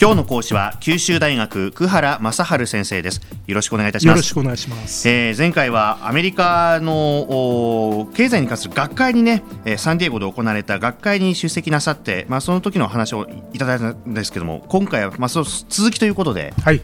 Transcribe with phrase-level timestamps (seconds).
[0.00, 3.20] 今日の講師は九州大学久原正治先生です。
[3.46, 4.16] よろしくお願いいたします。
[4.16, 16.54] よろしくお願いします、えー、前回はアメリカの経済に関する学会にね、えー、サンディエゴで行われた学会に出席なさって、まあ、その時の話をいただいたんですけども今回はまあその続きということで。
[16.62, 16.80] はい。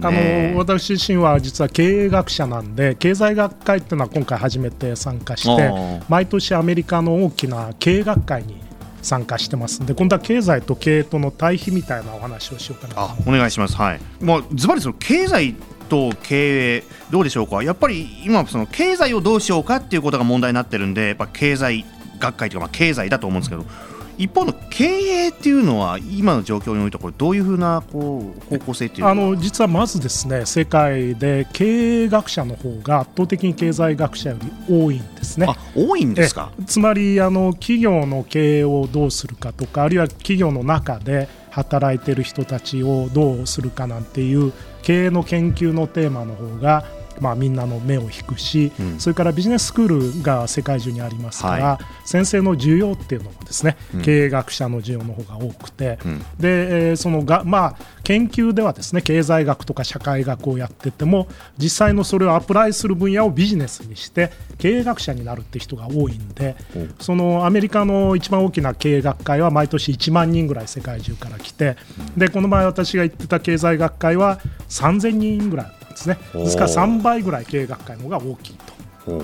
[0.00, 8.69] あの私自身は実は経営学者なんで経済学会っていうのは今回初めて参加して毎年アメリカの大きな経営学会に
[9.02, 9.82] 参加してます。
[9.82, 13.76] んで今度は経済と経営との対比みたいなお話をしようかなあお願いします。
[13.76, 14.00] はい。
[14.20, 15.54] もうズバリその経済
[15.88, 17.62] と経営どうでしょうか。
[17.62, 21.84] やっぱり今その経済をどうしようかっていうことが問題になってるんでやっぱ経済
[22.18, 23.64] 学会というかまあ経済だと思うんですけど
[24.20, 35.46] 一方の経営っていうのは今の状況においてこれどういうふうなこう方向性っていうあの実はまずですね世界で経営学者の方が圧倒的に経済学者より多いんですね。
[35.74, 36.52] 多いんですか？
[36.66, 46.84] つまりあの企業の経営をどうするかとかあるいは企業の中で働いてる人たちをどうするかなんていう経営の研究のテーマの方が
[47.20, 66.54] まあ、みんなの目を引くし、うん、それからビジネススクールが世界中にありますから、はい、先生の需要っていうのもですね、うん、経営学者の需要の方が多くて、うん、でそのが、まあ、研究ではですね経済学とか社会学をやってても実際のそれをアプライする分野をビジネスにして経営学者になるって人が多いんで、
[67.00, 71.76] そのアメリカの一番大きな経営学会は毎年1万人ぐらい世界中から来て、
[72.16, 74.38] でこの前私が言ってた経済学会は
[74.68, 76.18] 3000人ぐらいですね。
[76.34, 78.56] ですから3倍ぐらい経営学会の方が大きい
[79.06, 79.22] と。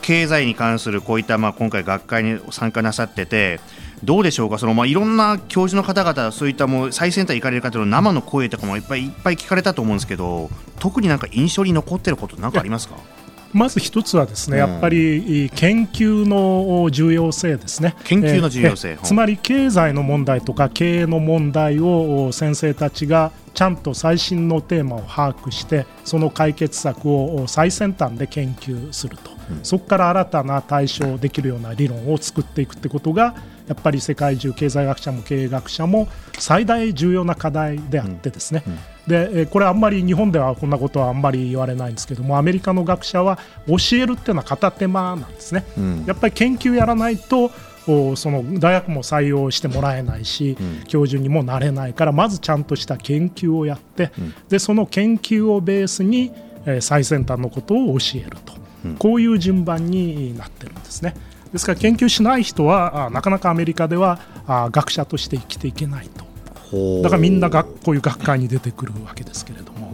[0.00, 3.60] 経済に関するこういったまあ今回学会に参加なさってて
[4.04, 4.56] どうでしょうか？
[4.56, 12.96] そのまあいろんな教授の方々そういったもう最先端行かれる方の生の声とかもいっぱいいっぱい聞かれたと思うんですけど特になんか印象に残ってることなんかありますか？
[13.52, 17.94] まず一つはですね、やっぱり研究の重要性ですね。
[18.04, 33.34] 研究の重要性、つまり経済の問題とか経営の問題を先生たちがちゃんと最新のテーマを把握してその解決策を最先端で研究すると、うん、そこから新たな対処できるような理論を作っていくってことが
[33.68, 36.08] やっぱり世界中経済学者も経営学者も
[36.38, 38.72] 最大重要な課題であってですね、うん。
[38.72, 47.50] うんでこれあんまり日本ではこんなことはあんまり言われないんですけどもアメリカの学者は教えるっていうのは片手間なんですね、うん、やっぱり研究やらないと
[48.16, 56.30] その大学も採用してもらえないし、うん、教授にもなれないからまずちゃんとした研究をやって、うん、でその研究をベースに、
[56.66, 58.52] え最先端のことを教えると、
[58.98, 61.14] こういう順番になってるんですね。
[61.52, 64.20] ですから研究しない人はなかなかアメリカでは
[64.72, 66.26] 学者として生きていけないと。
[67.02, 69.90] だからみんながこういう学会に出てくるわけですけれども、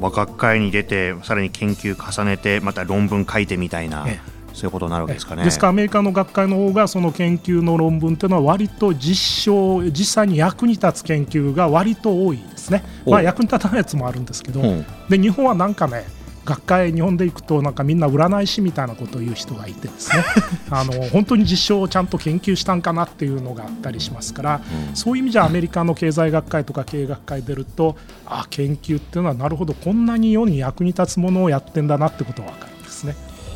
[0.00, 5.44] まあ、学会に出てさらに研究重ねてまた論文書いてみたいな、ええ、そういうことになるわけですかね。
[5.44, 14.60] ですからアメリカの学会の方がその研究の論文というのは割と実証実際に役に立つ研究が割と多いですね、まあ、役に立たないやつもあるんですけど、
[15.08, 16.04] で日本はなんかね
[16.44, 20.24] 学会日本で行くとなんかみんな占い師みたいなことを言う人がいてですね。
[20.70, 27.96] あの本当に実証をちゃんと研究したんかなっていうのがあったりしますから、うん、そういう意味じゃアメリカの経済学会とか経営学会出ると
[28.26, 32.69] あ研究っていうのはなるほどこんなに世に役に立つものをやってんだなってことが分かる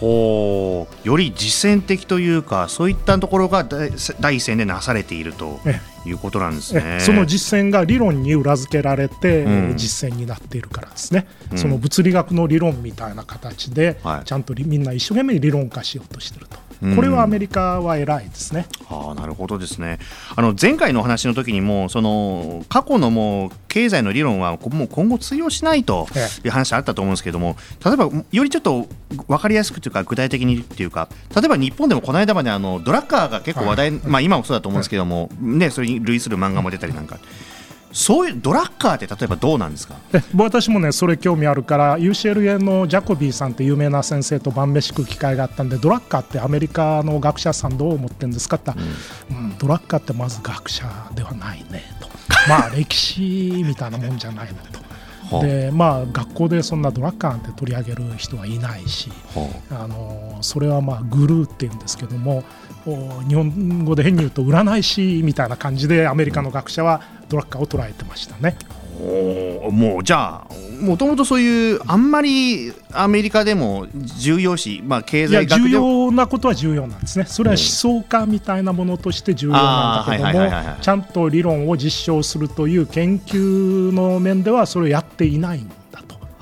[0.04, 0.40] んですね。
[0.40, 5.60] ほうより実践的というかそういったところが第一線でなされていると
[6.04, 6.98] いうことなんですね。
[7.00, 9.44] その実践が理論に裏付けられて、
[9.76, 16.63] 実践になっているからですね、うん、その物理学の理論みたいな形で、ちゃんとみんな一生懸命理論化しようとしていると。
[16.94, 18.66] これはアメリカは偉いですね。
[18.88, 19.98] ああなるほどですね。
[20.36, 26.06] あの前回のお話の時にもその過去のもう経済の理論はもう今後通用しないと
[26.44, 28.86] いう話あったと思うんですけども、例えばよりちょっと
[29.28, 37.18] 分かりやすくというか具体的にっていうか例えば日本でもこの間まであのドラッカーが結構話題、はい、まあ今もそうだと思うんですけども、ねそれに類する漫画も出たりなんか。
[37.94, 39.94] そういうドラッカーって例えばどうなんですか？
[40.34, 48.72] 私もねそれ興味あるから UCLA のジャコビーさんって有名な先生と晩飯食う機会があったんでドラッカーってアメリカの学者さんどう思ってるんですかって、
[49.30, 50.84] うん、うん、ドラッカーってまず学者
[51.14, 52.08] ではないねと。
[52.48, 54.83] まあ歴史みたいなもんじゃないのと。
[55.40, 59.10] でまあ、学校でそんなドラッカーって取り上げる人はいないし、
[59.70, 62.44] あのそれはまあグルーっていうんですけども
[63.28, 68.56] 日本語で変に言うと占い師みたいな感じでアメリカの学者はドラッカーを捉えてましたね。
[69.00, 85.60] おもうじゃあもともとそういうあんまりアメリカでも重要視、まあ、経済学重要なことは重要なんですねそれは思想家みたいなものとして重要なんだけどもちゃんと理論を実証するという研究の面ではそれをやっていない。
[85.60, 85.70] ん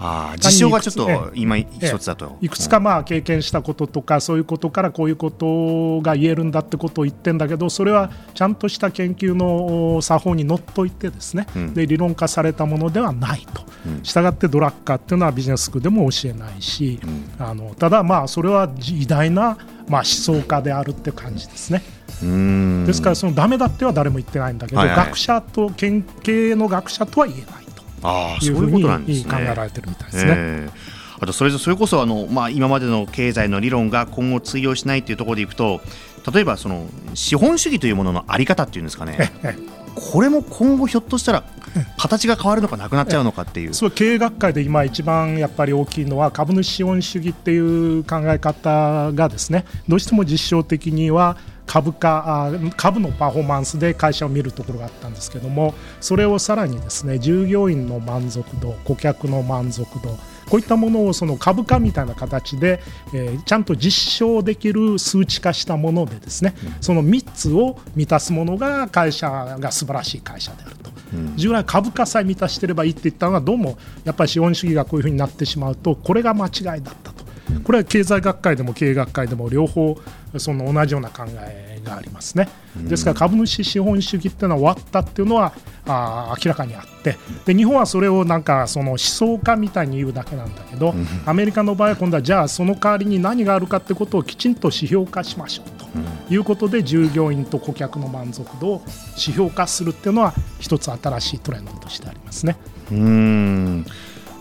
[0.05, 19.57] あ実証がちょっと今一つだと、いくつかまあ経験したこととかそういうことからこういうことが言えるんだってことを言ってんだけどそれはちゃんとした研究の作法にのっといてですね、うん、で理論化されたものではないと、うん、したがってドラッカーっていうのはビジネススクールでも教えないし、うん、あのただまあそれは偉大な
[19.87, 21.83] まあ思想家であるって感じですね。
[22.87, 27.72] ですからそのダメだっては誰も言ってないんだけど、はいはい、学者と経営の学者とは言えない。
[28.03, 29.31] あそういうことなんですね。
[29.33, 30.71] 考えられてるみたいですね。
[31.21, 35.81] あとそれそれこそあの、まあ、今までの経済の理論が今後通用しないというところでいくと
[36.33, 39.33] 例えばその資本主義というもののあり方っていうんですかね。
[39.95, 41.45] これも今後ひょっとしたら
[41.99, 43.75] 形が変わるのかなくなっちゃうのかっていう。
[43.75, 60.11] そう経営学会で今一番やっぱり大きいのは株主資本主義っていう考え方がですねどうしても実証的には株価株のパフォーマンスで会社を見るところがあったんですけどもそれをさらにですね従業員の満足度顧客の満足度
[60.51, 62.83] こういったものをその株価みたいな形で、
[63.15, 77.12] えー、ちゃんと実証できる数値化したものでですね、その3つを満たすものが会社が素晴らしい会社であると、うん、従来株価さえ満たしていればいいって言ったのがどうもやっぱり資本主義がこういうふうになってしまうとこれが間違いだった。
[77.12, 77.12] と
[77.65, 79.99] これは経済学会でも経営学会でも両方
[80.39, 82.49] その同じような考えがありますね。
[82.77, 85.53] ですから株主資本主義っていうのは終わったっていうのは
[85.87, 90.95] あ明らかにあってで日本はそれをなんかその思想家みたいに言うだけなんだけど
[91.27, 102.57] アメリカの場合は今度はじゃあその代わりに何があるかってことをきちんと指標化しましょうということで従業員と顧客の満足度を指標化するっていうのは一つ新しいトレンドとしてありますね。
[102.91, 103.87] うん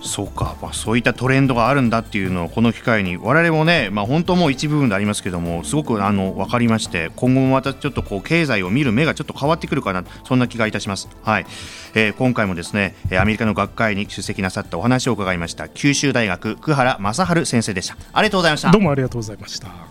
[0.01, 11.45] そうか、まあ、そういったトレンドがあるんだっていうのをこの機会に我々もね、まあ、本当もう一部分でありますけどもすごくあの分かりまして今後もまたちょっとこう経済を見る目がちょっと変わってくるかなそんな気がいたします、はい。
[11.93, 17.97] えー、今回もですねアメリカの学会に出席なさったお話を伺いました九州大学久原正治先生でした。
[18.13, 18.71] ありがとうございました。
[18.71, 19.90] どうもありがとうございました。